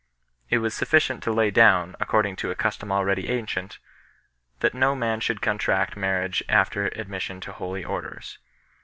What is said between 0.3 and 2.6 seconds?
It was sufficient to lay down, according to a